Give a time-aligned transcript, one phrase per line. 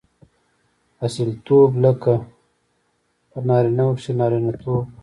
[1.05, 2.13] اصیلتوب؛ لکه
[3.29, 4.83] په نارينه وو کښي نارينه توب.